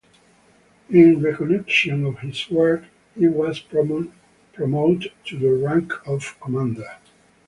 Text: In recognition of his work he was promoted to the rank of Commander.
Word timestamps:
In 0.89 1.21
recognition 1.21 2.05
of 2.05 2.17
his 2.21 2.49
work 2.49 2.85
he 3.15 3.27
was 3.27 3.59
promoted 3.59 4.11
to 5.25 5.37
the 5.37 5.53
rank 5.63 5.93
of 6.07 6.39
Commander. 6.41 6.97